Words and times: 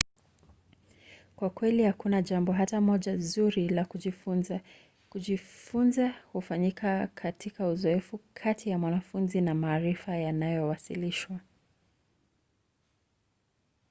kwa 1.35 1.49
kweli 1.49 1.83
hakuna 1.83 2.21
jambo 2.21 2.51
hata 2.51 2.81
moja 2.81 3.17
zuri 3.17 3.69
la 3.69 3.85
kujifunza. 3.85 4.61
kujifunza 5.09 6.13
hufanyika 6.33 7.07
katika 7.07 7.67
uzoefu 7.67 8.19
kati 8.33 8.69
ya 8.69 8.77
mwanafunzi 8.77 9.41
na 9.41 9.53
maarifa 9.55 10.15
yanayowasilishwa 10.15 11.39